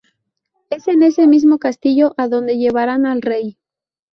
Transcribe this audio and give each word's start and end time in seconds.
Es 0.71 0.87
en 0.87 1.03
ese 1.03 1.27
mismo 1.27 1.59
castillo 1.59 2.15
a 2.17 2.27
donde 2.27 2.57
llevarán 2.57 3.05
al 3.05 3.21
rey. 3.21 3.59